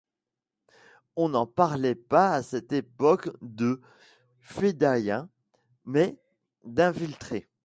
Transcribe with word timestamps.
On 1.15 1.29
ne 1.29 1.45
parlait 1.45 1.93
pas 1.93 2.31
à 2.33 2.41
cette 2.41 2.71
époque 2.73 3.29
de 3.43 3.79
fedayin 4.39 5.29
mais 5.85 6.17
d'infiltrés. 6.63 7.47